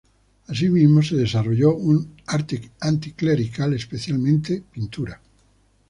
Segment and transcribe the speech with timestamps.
[0.47, 5.21] Asimismo se desarrolló un arte anticlerical, especialmente pintura.